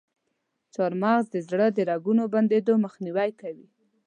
چارمغز 0.73 1.25
د 1.31 1.35
زړه 1.49 1.67
د 1.73 1.79
رګونو 1.89 2.23
بندیدو 2.33 2.73
مخنیوی 2.85 3.29
کوي. 3.41 3.67